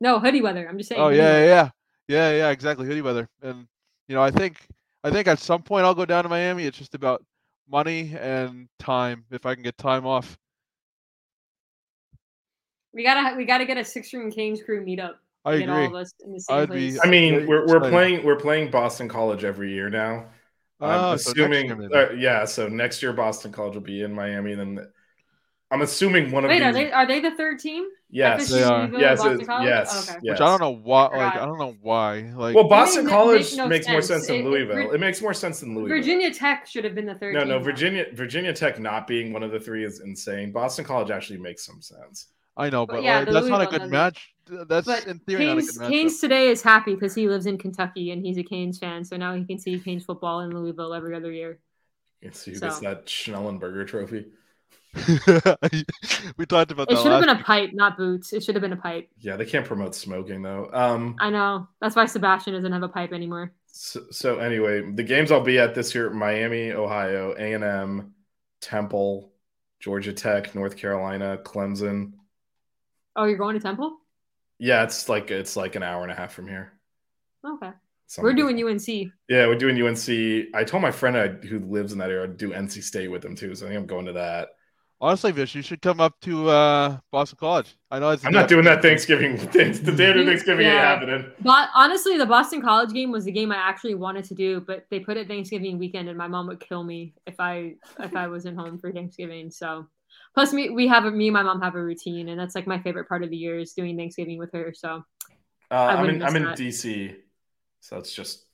[0.00, 0.68] No, hoodie weather.
[0.68, 1.00] I'm just saying.
[1.00, 1.70] Oh yeah, yeah, yeah,
[2.08, 2.86] yeah, yeah, exactly.
[2.86, 3.66] Hoodie weather, and
[4.08, 4.66] you know, I think,
[5.04, 6.64] I think at some point I'll go down to Miami.
[6.64, 7.24] It's just about
[7.70, 9.24] money and time.
[9.30, 10.36] If I can get time off.
[12.92, 15.14] We gotta we gotta get a six ring Canes crew meetup.
[15.44, 15.86] I get all agree.
[15.86, 19.08] of us in the same I'd be- I mean, we're we're playing we're playing Boston
[19.08, 20.26] College every year now.
[20.80, 22.44] I'm Ah, so assuming, year uh, yeah.
[22.44, 24.54] So next year Boston College will be in Miami.
[24.54, 24.88] Then
[25.70, 26.66] I'm assuming one of Wait, these.
[26.66, 27.84] are they are they the third team?
[28.10, 28.88] yes, They are.
[28.92, 29.66] Yes, it- College?
[29.66, 30.18] yes, Okay.
[30.22, 30.32] yes.
[30.34, 31.04] Which I don't know why.
[31.16, 32.32] Like I don't know why.
[32.36, 34.26] Like Well, Boston It College make no makes more sense.
[34.26, 34.74] sense than It- it- Louisville.
[34.88, 35.96] Vir- It makes more sense than Louisville.
[35.96, 37.48] Virginia Tech should have been the third No, team.
[37.48, 37.64] no, though.
[37.64, 40.52] Virginia Virginia Tech not being one of the three is insane.
[40.52, 42.26] Boston College actually makes some sense.
[42.56, 43.90] I know, But but yeah, like, the that's not a good doesn't.
[43.90, 44.31] match.
[44.46, 45.90] That's But in theory not a Canes, good.
[45.90, 49.16] Canes today is happy because he lives in Kentucky and he's a Canes fan, so
[49.16, 51.58] now he can see Canes football in Louisville every other year.
[52.22, 54.26] Let's see who So- gets that Schnellenberger trophy.
[56.36, 57.02] we talked about It that.
[57.02, 58.32] should have last been a pipe, not boots.
[58.34, 59.08] It should have been a pipe.
[59.18, 60.68] Yeah, they can't promote smoking though.
[60.72, 61.66] Um, I know.
[61.80, 63.52] That's why Sebastian doesn't have a pipe anymore.
[63.66, 68.14] so, so anyway, the games I'll be at this year: Miami, Ohio, A and M,
[68.60, 69.32] Temple,
[69.80, 72.12] Georgia Tech, North Carolina, Clemson.
[73.16, 73.98] Oh, you're going to Temple?
[74.58, 76.72] Yeah, it's like it's like an hour and a half from here.
[77.44, 77.70] Okay.
[78.06, 78.62] Something We're doing.
[78.68, 78.86] UNC.
[79.28, 80.08] Yeah, we're doing UNC.
[80.54, 83.22] I told my friend I, who lives in that area to do NC State with
[83.22, 84.50] them too, so I think I'm going to that.
[85.00, 87.74] Honestly, Vish, you should come up to uh, Boston College.
[87.90, 89.36] I know it's I'm not doing that Thanksgiving.
[89.52, 90.94] Thanks, the day after Thanksgiving ain't Yeah.
[90.94, 91.32] happening.
[91.40, 94.86] But honestly, the Boston College game was the game I actually wanted to do, but
[94.90, 98.28] they put it Thanksgiving weekend, and my mom would kill me if I if I
[98.28, 99.50] wasn't home for Thanksgiving.
[99.50, 99.88] So,
[100.34, 102.66] plus me, we have a, me and my mom have a routine, and that's like
[102.66, 104.72] my favorite part of the year is doing Thanksgiving with her.
[104.74, 105.04] So,
[105.70, 106.22] Uh, I'm in.
[106.22, 106.58] I'm in that.
[106.58, 107.16] DC,
[107.80, 108.44] so it's just.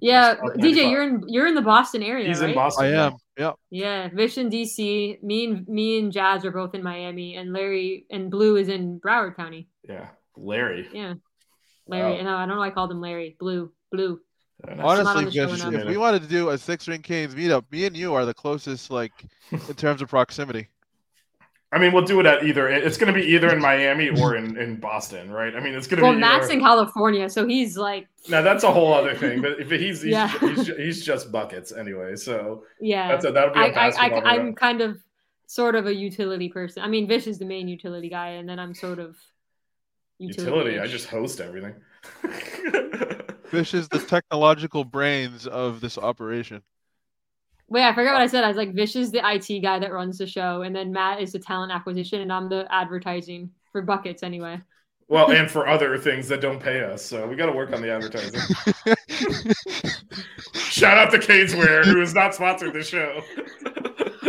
[0.00, 2.50] yeah, DJ, you're in you're in the Boston area, He's right?
[2.50, 2.86] in Boston.
[2.86, 3.12] I am.
[3.38, 3.54] Yep.
[3.70, 5.22] Yeah, Vish in DC.
[5.22, 9.00] Me and me and Jazz are both in Miami, and Larry and Blu is in
[9.00, 9.68] Broward County.
[9.88, 10.88] Yeah, Larry.
[10.92, 11.14] Yeah,
[11.86, 12.12] Larry.
[12.12, 12.18] Wow.
[12.18, 13.36] And no, I don't know why I called him Larry.
[13.38, 14.20] Blu, Blu.
[14.66, 14.84] Uh, nice.
[14.84, 17.34] Honest- not Honestly, on the Vish, if we wanted to do a six ring Canes
[17.34, 19.12] meetup, me and you are the closest, like,
[19.50, 20.68] in terms of proximity.
[21.72, 22.68] I mean, we'll do it at either.
[22.68, 25.56] It's going to be either in Miami or in, in Boston, right?
[25.56, 26.20] I mean, it's going to Well, be.
[26.20, 29.52] Well, Matt's either- in California, so he's like, Now that's a whole other thing, but
[29.58, 30.28] if he's he's, Yeah.
[30.38, 33.08] he's, he's just buckets anyway, so yeah.
[33.08, 34.26] that's a, that'll be a I, I, basketball.
[34.26, 35.02] I, I'm kind of
[35.46, 36.82] sort of a utility person.
[36.82, 39.16] I mean, Vish is the main utility guy, and then I'm sort of
[40.18, 40.78] utility.
[40.78, 40.90] I utility-ish.
[40.90, 41.74] just host everything.
[43.50, 46.62] Vish is the technological brains of this operation.
[47.72, 48.44] Wait, I forgot what I said.
[48.44, 51.22] I was like, Vish is the IT guy that runs the show, and then Matt
[51.22, 54.60] is the talent acquisition, and I'm the advertising for buckets anyway.
[55.08, 57.80] well, and for other things that don't pay us, so we got to work on
[57.80, 58.40] the advertising.
[60.54, 63.22] Shout out to Caneswear, has not sponsored the show.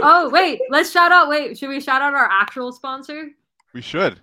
[0.05, 1.29] Oh, wait, let's shout out.
[1.29, 3.29] Wait, should we shout out our actual sponsor?
[3.73, 4.19] we should.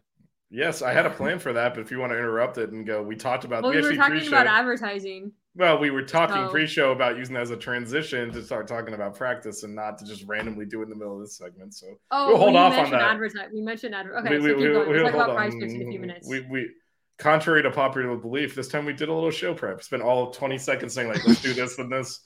[0.51, 2.85] yes, I had a plan for that, but if you want to interrupt it and
[2.87, 5.33] go, we talked about Well, we were talking pre-show- about advertising.
[5.57, 6.49] Well, we were talking Oh.
[6.49, 10.05] pre-show about using that as a transition to start talking about practice and not to
[10.05, 11.75] just randomly do it in the middle of this segment.
[11.75, 13.11] So Oh, We'll hold well, you off on mentioned that.
[13.11, 13.49] advertise.
[13.53, 14.89] We mentioned adver- Okay, we, so we, keep we, going.
[14.89, 15.51] we- We'll talk hold about on.
[15.53, 16.29] PrizePicks in a few minutes.
[16.29, 16.71] We, we,
[17.19, 19.83] contrary to popular belief, this time we did a little show prep.
[19.83, 22.21] Spent all 20 seconds saying like, let's do this and this.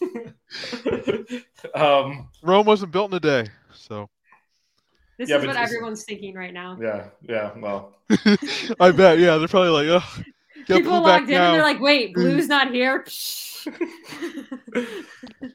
[1.74, 4.08] um, Rome wasn't built in a day, so
[5.18, 6.78] this yeah, is but what just- everyone's thinking right now.
[6.80, 7.50] yeah, yeah.
[7.58, 7.96] Well,
[8.80, 9.18] I bet.
[9.18, 10.22] Yeah, they're probably like, oh,
[10.66, 11.46] get People Blu back logged in now.
[11.50, 13.04] and they're like, "Wait, Blu's not here."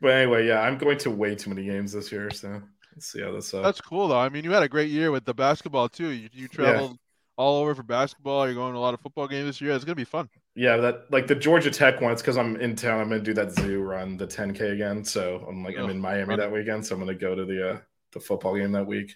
[0.02, 2.30] but anyway, yeah, I'm going to way too many games this year.
[2.32, 2.62] So
[2.96, 3.54] let's see how this.
[3.54, 4.20] Uh, That's cool though.
[4.20, 6.10] I mean, you had a great year with the basketball too.
[6.10, 6.98] You, you traveled
[7.38, 8.46] all over for basketball.
[8.46, 9.72] You're going to a lot of football games this year.
[9.72, 10.30] It's gonna be fun.
[10.56, 12.12] Yeah, that like the Georgia Tech one.
[12.13, 13.02] It's because I'm in town.
[13.02, 15.04] I'm gonna do that zoo run, the 10k again.
[15.04, 16.39] So I'm like I'm Oh, in Miami fun.
[16.39, 16.86] that weekend.
[16.86, 17.78] So I'm gonna go to the uh,
[18.13, 19.15] the football game that week.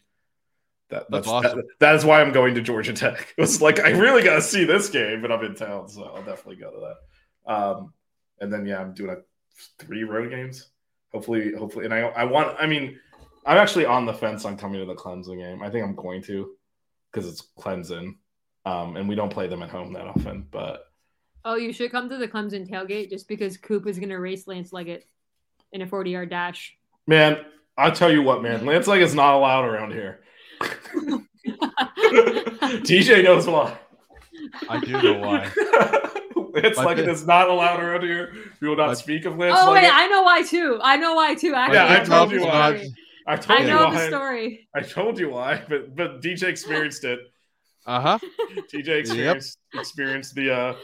[0.90, 1.58] That, That's that's awesome.
[1.58, 3.34] that, that is why I'm going to Georgia Tech.
[3.38, 6.24] It was like I really gotta see this game, but I'm in town, so I'll
[6.24, 6.80] definitely go to
[7.46, 7.54] that.
[7.54, 7.94] Um,
[8.42, 9.18] and then yeah, I'm doing a
[9.78, 10.70] three road games.
[11.12, 12.56] Hopefully, hopefully, and I I want.
[12.60, 13.00] I mean,
[13.46, 15.62] I'm actually on the fence on coming to the Clemson game.
[15.62, 16.56] I think I'm going to
[17.12, 18.16] because it's Clemson,
[18.66, 20.86] um, and we don't play them at home that often, but.
[21.46, 24.48] oh, you should come to the Clemson tailgate just because Coop is going to race
[24.48, 25.06] Lance Leggett
[25.72, 26.76] in a 40 yard dash.
[27.08, 27.46] Man,
[27.78, 28.66] I'll tell you what, man.
[28.68, 30.22] Lance Leggett is not allowed around here.
[32.86, 33.78] DJ knows why.
[34.70, 35.52] I do know why.
[36.62, 37.14] Lance like Leggett bad.
[37.14, 38.34] is not allowed around here.
[38.62, 40.80] We will not My- speak of Lance oh wait, I know why too.
[40.82, 41.54] I know why too.
[41.54, 42.78] Actually, Yeah, I know told you why.
[42.78, 42.94] story.
[43.28, 43.94] I told I you know why.
[43.94, 44.68] the story.
[44.76, 47.20] I told you why, but but DJ experienced it.
[47.86, 48.20] Uh huh.
[48.72, 50.76] DJ experienced experienced the uh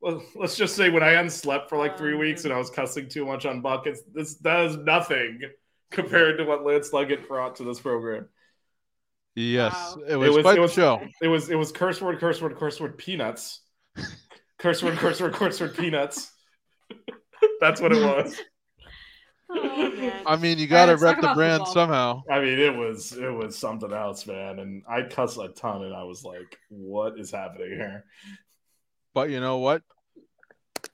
[0.00, 3.08] well, let's just say when I unslept for like three weeks and I was cussing
[3.08, 5.40] too much on buckets, this that is nothing
[5.92, 8.26] compared to what Lance Leggett brought to this program.
[9.36, 10.02] Yes, Wow.
[10.08, 11.02] it was was- quite it the was- show.
[11.22, 13.60] It was it was curse word, curse word, curse word, peanuts.
[14.58, 16.30] curse word, curse word, curse word, peanuts.
[17.60, 18.40] That's what it was.
[19.56, 20.12] Oh.
[20.26, 21.74] I mean, you got to right, let's talk rep the brand football.
[21.74, 22.22] somehow.
[22.30, 24.58] I mean, it was it was something else, man.
[24.58, 28.04] And I cussed a ton, and I was like, "What is happening here?"
[29.12, 29.82] But you know what?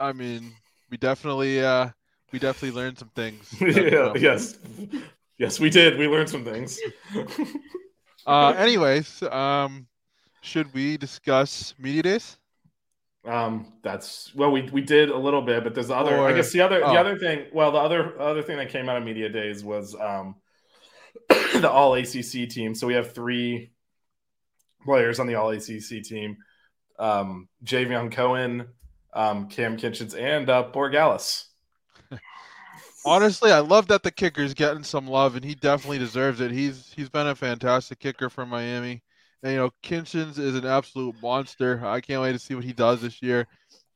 [0.00, 0.52] I mean,
[0.90, 1.90] we definitely, uh,
[2.32, 3.54] we definitely learned some things.
[3.60, 4.58] yeah, yes,
[5.38, 5.96] yes, we did.
[5.96, 6.78] We learned some things.
[8.26, 9.86] Uh, anyways, um,
[10.40, 12.38] should we discuss media days?
[13.24, 16.20] Um, that's well, we we did a little bit, but there's the other.
[16.22, 16.92] I guess the other oh.
[16.92, 17.46] the other thing.
[17.52, 20.36] Well, the other other thing that came out of media days was um
[21.28, 22.74] the All ACC team.
[22.74, 23.72] So we have three
[24.84, 26.38] players on the All ACC team:
[26.98, 28.68] um, Javion Cohen,
[29.12, 31.44] um, Kam Kinchens, and uh, Borregales.
[33.04, 36.50] Honestly, I love that the kicker's getting some love, and he definitely deserves it.
[36.50, 39.02] He's he's been a fantastic kicker for Miami,
[39.42, 41.80] and you know Kinchens is an absolute monster.
[41.84, 43.46] I can't wait to see what he does this year.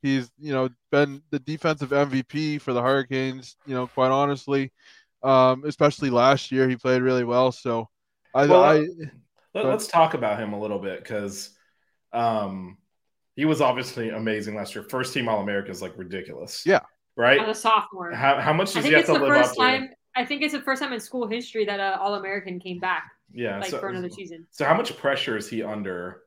[0.03, 3.57] He's you know been the defensive MVP for the Hurricanes.
[3.67, 4.73] You know, quite honestly,
[5.23, 7.53] um, especially last year, he played really well.
[7.53, 7.89] So,
[8.35, 8.87] I, Well, I
[9.55, 11.51] Let, us talk about him a little bit because
[12.13, 12.79] um,
[13.37, 14.85] he was obviously amazing last year.
[14.85, 16.65] First team All America is like ridiculous.
[16.65, 16.81] Yeah.
[17.17, 17.41] Right.
[17.41, 18.13] As a sophomore.
[18.13, 19.61] How, how much does he have to live up first to?
[19.61, 19.91] time.
[20.17, 23.05] I think it's the first time in school history that a All American came back,
[23.33, 23.59] Yeah.
[23.59, 24.47] like so, for another season.
[24.51, 26.23] so how much pressure is he under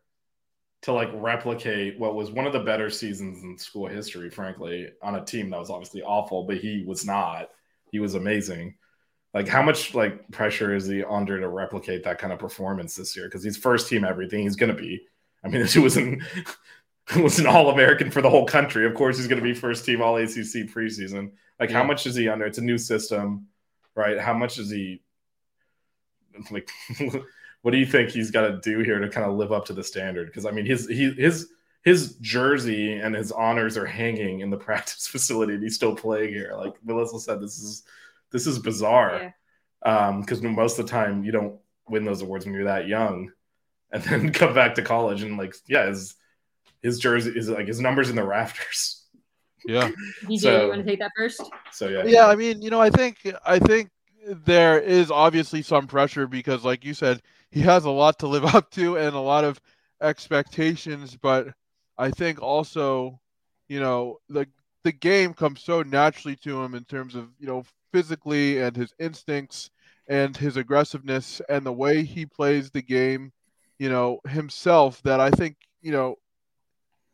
[0.84, 5.16] to like replicate what was one of the better seasons in school history, frankly, on
[5.16, 7.50] a team that was obviously awful, but he was not.
[7.92, 8.76] He was amazing.
[9.34, 13.16] Like how much like pressure is he under to replicate that kind of performance this
[13.16, 13.26] year?
[13.28, 14.42] Because he's first team everything.
[14.44, 15.02] He's gonna be.
[15.44, 16.22] I mean, he was an
[17.16, 18.86] was an All American for the whole country.
[18.86, 21.32] Of course, he's gonna be first team All ACC preseason.
[21.60, 22.46] Like how much is he under?
[22.46, 23.48] It's a new system,
[23.96, 24.20] right?
[24.20, 25.02] How much is he
[26.52, 26.70] like?
[27.62, 29.74] what do you think he's got to do here to kind of live up to
[29.74, 30.28] the standard?
[30.28, 31.50] Because I mean, his he, his
[31.84, 36.34] his jersey and his honors are hanging in the practice facility, and he's still playing
[36.34, 36.54] here.
[36.58, 37.84] Like Melissa said, this is
[38.32, 39.34] this is bizarre.
[39.84, 43.32] Um, because most of the time you don't win those awards when you're that young,
[43.92, 46.16] and then come back to college and like yeah, his
[46.84, 49.06] his jersey is like his numbers in the rafters.
[49.66, 49.90] yeah.
[50.26, 51.42] DJ, So- you want to take that first?
[51.72, 53.90] So yeah, Yeah, I mean, you know, I think I think
[54.30, 58.44] there is obviously some pressure because, like you said, he has a lot to live
[58.46, 59.60] up to and a lot of
[60.02, 61.16] expectations.
[61.22, 61.48] But
[61.98, 63.20] I think also,
[63.70, 64.48] you know, the
[64.84, 67.64] the game comes so naturally to him in terms of you know
[67.94, 69.70] physically and his instincts
[70.10, 73.32] and his aggressiveness and the way he plays the game,
[73.80, 75.02] you know, himself.
[75.04, 76.16] That I think you know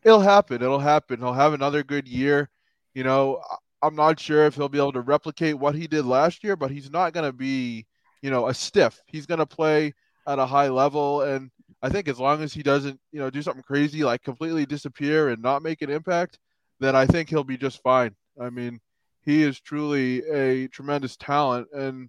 [0.04, 0.62] it'll happen.
[0.62, 1.20] It'll happen.
[1.20, 2.50] He'll have another good year.
[2.94, 3.42] You know,
[3.82, 6.70] I'm not sure if he'll be able to replicate what he did last year, but
[6.70, 7.86] he's not going to be,
[8.22, 9.02] you know, a stiff.
[9.06, 9.92] He's going to play
[10.26, 11.50] at a high level, and
[11.82, 15.28] I think as long as he doesn't, you know, do something crazy like completely disappear
[15.28, 16.38] and not make an impact,
[16.80, 18.14] then I think he'll be just fine.
[18.40, 18.80] I mean,
[19.22, 22.08] he is truly a tremendous talent, and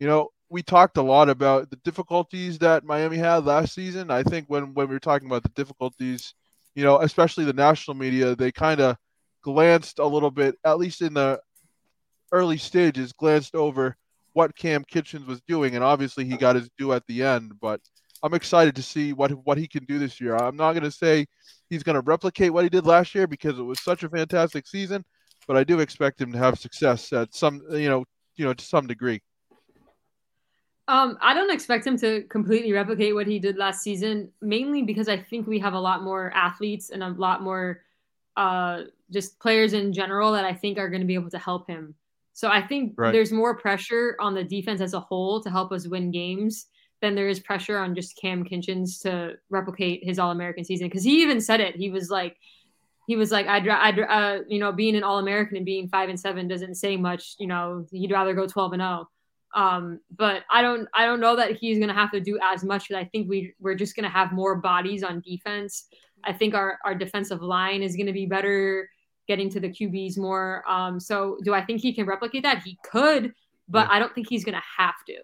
[0.00, 4.10] you know, we talked a lot about the difficulties that Miami had last season.
[4.10, 6.34] I think when when we were talking about the difficulties,
[6.74, 8.96] you know, especially the national media, they kind of
[9.42, 11.40] glanced a little bit, at least in the
[12.30, 13.96] early stages, glanced over
[14.32, 17.52] what Kam Kinchens was doing, and obviously he got his due at the end.
[17.60, 17.80] But
[18.22, 20.36] I'm excited to see what what he can do this year.
[20.36, 21.26] I'm not going to say
[21.68, 24.66] he's going to replicate what he did last year because it was such a fantastic
[24.66, 25.04] season,
[25.46, 28.04] but I do expect him to have success at some, you know,
[28.36, 29.20] you know, to some degree.
[30.88, 35.08] Um, I don't expect him to completely replicate what he did last season, mainly because
[35.08, 37.82] I think we have a lot more athletes and a lot more
[38.36, 41.68] uh, just players in general that I think are going to be able to help
[41.68, 41.94] him.
[42.32, 43.12] So I think Right.
[43.12, 46.66] there's more pressure on the defense as a whole to help us win games
[47.00, 50.88] than there is pressure on just Kam Kinchens to replicate his All American season.
[50.88, 51.76] Because he even said it.
[51.76, 52.36] He was like,
[53.06, 56.08] he was like, I'd, I'd, uh, you know, being an All American and being five
[56.08, 57.34] and seven doesn't say much.
[57.38, 59.08] You know, he'd rather go twelve and zero.
[59.54, 62.64] Um, but I don't, I don't know that he's going to have to do as
[62.64, 62.88] much.
[62.88, 65.86] Because I think we, we're just going to have more bodies on defense.
[66.24, 68.88] I think our, our defensive line is going to be better,
[69.28, 70.64] getting to the QBs more.
[70.68, 72.62] Um, so do I think he can replicate that?
[72.62, 73.32] He could,
[73.68, 75.18] but I don't think he's going to have to.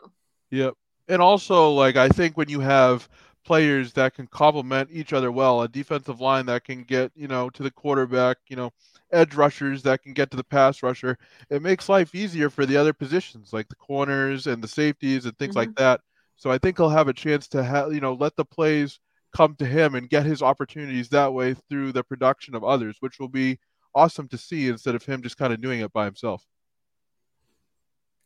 [0.51, 0.75] Yep.
[1.09, 3.09] And also, like, I think when you have
[3.45, 7.49] players that can complement each other well, a defensive line that can get, you know,
[7.51, 8.71] to the quarterback, you know,
[9.13, 11.19] edge rushers that can get to the pass rusher,
[11.51, 15.37] it makes life easier for the other positions, like the corners and the safeties and
[15.39, 15.83] things like mm-hmm.
[15.83, 16.01] that.
[16.37, 19.01] So I think he'll have a chance to have, you know, let the plays
[19.35, 23.19] come to him and get his opportunities that way through the production of others, which
[23.19, 23.59] will be
[23.95, 26.45] awesome to see instead of him just kind of doing it by himself.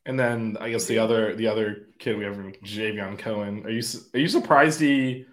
[0.04, 3.64] And then I guess the other the other kid we have, Javion Cohen.
[3.64, 3.82] Are you
[4.14, 5.26] are you surprised he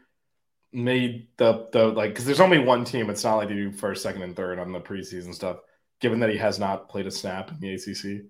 [0.71, 3.09] made the the like because there's only one team.
[3.09, 5.57] It's not like they do first, second, and third on the preseason stuff.
[5.99, 8.25] Given that he has not played a snap in the ACC.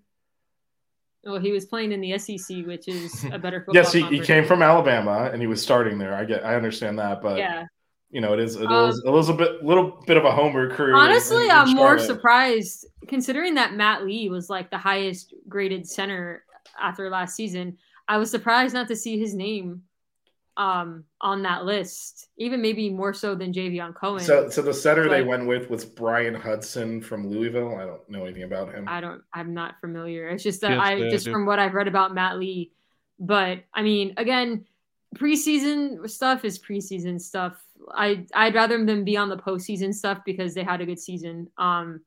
[1.23, 4.45] Well, he was playing in the SEC, which is a better yes, he, he came
[4.45, 6.13] from Alabama and he was starting there.
[6.15, 7.65] I get I understand that, but Yeah.
[8.09, 10.69] you know it is it Um, is a little bit little bit of a homer
[10.69, 10.95] crew.
[10.95, 15.87] Honestly, in- in I'm more surprised considering that Matt Lee was like the highest graded
[15.87, 16.43] center
[16.81, 17.77] after last season.
[18.07, 19.83] I was surprised not to see his name
[20.59, 24.19] um, on that list, even maybe more so than Javion Cohen.
[24.19, 27.77] So, so the center they went with was Bryan Hudson from Louisville.
[27.77, 28.83] I don't know anything about him.
[28.85, 29.23] I don't.
[29.33, 30.27] I'm not familiar.
[30.27, 31.31] It's just that Yes, I yeah, just do.
[31.31, 32.73] from what I've read about Matt Lee.
[33.21, 34.65] But I mean, again,
[35.15, 37.57] preseason stuff is preseason stuff.
[37.93, 41.49] I I'd rather them be on the postseason stuff because they had a good season.
[41.57, 42.01] Um,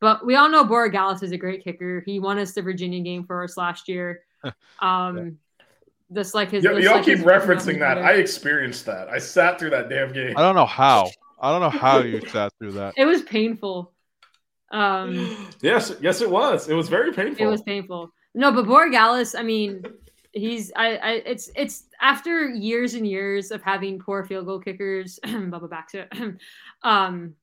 [0.00, 2.02] but we all know Borregales is a great kicker.
[2.06, 4.22] He won us the Virginia game for us last year.
[4.80, 5.36] Um,
[6.12, 6.64] just like his.
[6.64, 7.94] Y- just y'all like keep his referencing that.
[7.94, 8.04] brother.
[8.04, 9.08] I experienced that.
[9.08, 10.36] I sat through that damn game.
[10.36, 11.10] I don't know how.
[11.40, 12.94] I don't know how you sat through that.
[12.96, 13.92] It was painful.
[14.70, 16.68] Um, yes, yes, it was.
[16.68, 17.46] It was very painful.
[17.46, 18.12] it was painful.
[18.34, 19.82] No, but Borregales, I mean,
[20.32, 25.18] he's I, I it's it's after years and years of having poor field goal kickers,
[25.26, 26.36] Bubba back to it.
[26.82, 27.34] um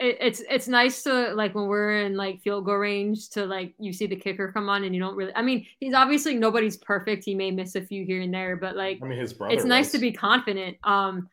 [0.00, 3.74] it, it's it's nice to like when we're in like field goal range to like
[3.78, 6.76] you see the kicker come on and you don't really I mean he's obviously nobody's
[6.76, 9.54] perfect he may miss a few here and there but like I mean, his brother.
[9.54, 11.28] it's nice to be confident um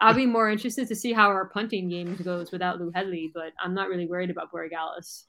[0.00, 3.52] I'll be more interested to see how our punting game goes without Lou Hedley but
[3.60, 5.24] I'm not really worried about Borregales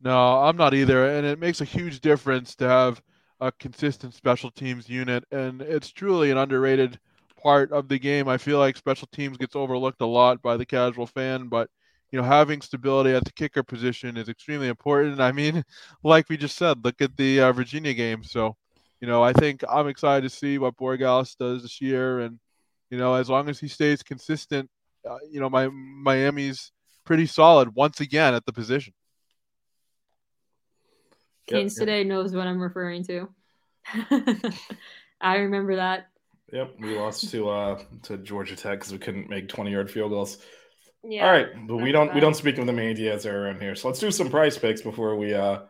[0.00, 1.06] No, I'm not either.
[1.06, 3.02] And it makes a huge difference to have
[3.40, 5.24] a consistent special teams unit.
[5.30, 6.98] And it's truly an underrated
[7.42, 8.28] part of the game.
[8.28, 11.70] I feel like special teams gets overlooked a lot by the casual fan, but
[12.10, 15.20] you know, having stability at the kicker position is extremely important.
[15.20, 15.64] I mean,
[16.04, 18.22] like we just said, look at the uh, Virginia game.
[18.22, 18.56] So,
[19.00, 22.20] you know, I think I'm excited to see what Borregales does this year.
[22.20, 22.38] And,
[22.90, 24.70] you know, as long as he stays consistent,
[25.08, 26.72] uh, you know, my Miami's
[27.04, 28.94] pretty solid once again at the position.
[31.48, 31.80] Yep, Canes yep.
[31.80, 33.28] today knows what I'm referring to.
[35.20, 36.08] I remember that.
[36.52, 40.10] Yep, we lost to uh to Georgia Tech because we couldn't make 20 yard field
[40.10, 40.38] goals.
[41.06, 41.26] Yeah.
[41.26, 43.74] All right, but we don't we don't speak of the Manny Diaz era around here.
[43.74, 45.60] So let's do some PrizePicks before we uh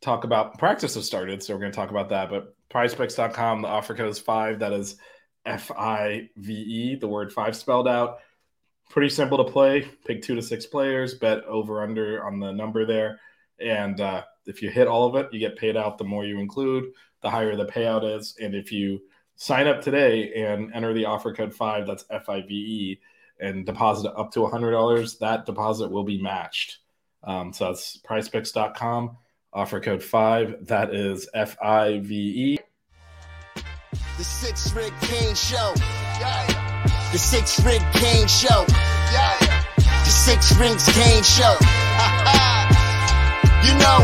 [0.00, 1.42] talk about practice has started.
[1.42, 2.30] So we're going to talk about that.
[2.30, 4.60] But prizepicks.com, the offer code is five.
[4.60, 4.96] That is
[5.46, 8.18] F I V E, the word five spelled out.
[8.90, 9.88] Pretty simple to play.
[10.04, 13.18] Pick two to six players, bet over under on the number there.
[13.58, 15.96] And uh, if you hit all of it, you get paid out.
[15.96, 16.92] The more you include,
[17.22, 18.36] the higher the payout is.
[18.40, 19.00] And if you
[19.36, 23.00] sign up today and enter the offer code five, that's F I V E,
[23.40, 26.78] and deposit up to $100, that deposit will be matched.
[27.22, 29.16] Um, so that's prizepicks.com,
[29.52, 30.66] offer code five.
[30.66, 32.58] That is F I V E.
[34.18, 35.72] The Sixth Ring Canes Show.
[36.20, 37.10] Yeah.
[37.12, 38.64] The Sixth Ring Canes Show.
[38.68, 39.64] Yeah.
[39.76, 41.56] The Sixth Ring Canes Show.
[43.66, 44.03] you know.